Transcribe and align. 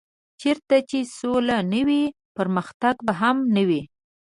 چېرته 0.41 0.75
چې 0.89 0.99
سوله 1.17 1.57
نه 1.71 1.81
وي 1.87 2.03
پرمختګ 2.37 2.95
به 3.05 3.13
هم 3.21 3.37
نه 3.55 3.63
وي. 3.67 3.81